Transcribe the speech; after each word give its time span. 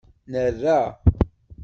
Nerra. 0.31 0.77